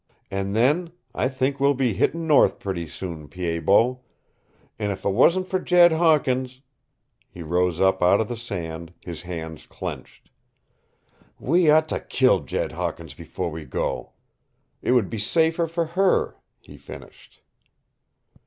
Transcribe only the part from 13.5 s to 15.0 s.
we go. It